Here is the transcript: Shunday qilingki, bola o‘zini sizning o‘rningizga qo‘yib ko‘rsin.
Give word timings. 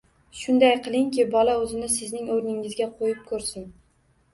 Shunday 0.37 0.73
qilingki, 0.87 1.27
bola 1.37 1.55
o‘zini 1.67 1.93
sizning 2.01 2.35
o‘rningizga 2.41 2.93
qo‘yib 2.99 3.25
ko‘rsin. 3.33 3.75